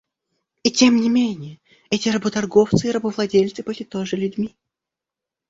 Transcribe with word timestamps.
И, 0.63 0.71
тем 0.71 0.95
не 0.97 1.09
менее, 1.09 1.59
эти 1.91 2.09
работорговцы 2.09 2.87
и 2.87 2.91
рабовладельцы 2.91 3.61
были 3.61 3.83
тоже 3.83 4.15
людьми. 4.17 4.55